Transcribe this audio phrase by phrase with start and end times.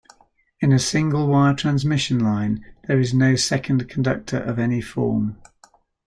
[0.61, 5.37] In a single-wire transmission line there is no second conductor of any form.